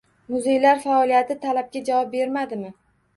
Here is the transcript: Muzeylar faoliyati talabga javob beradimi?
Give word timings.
Muzeylar 0.35 0.79
faoliyati 0.85 1.37
talabga 1.43 1.83
javob 1.91 2.09
beradimi? 2.17 2.73